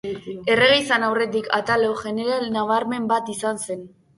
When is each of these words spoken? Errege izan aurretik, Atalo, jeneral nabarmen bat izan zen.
Errege 0.53 0.77
izan 0.83 1.05
aurretik, 1.09 1.51
Atalo, 1.59 1.91
jeneral 2.01 2.49
nabarmen 2.57 3.07
bat 3.13 3.31
izan 3.39 3.63
zen. 3.69 3.89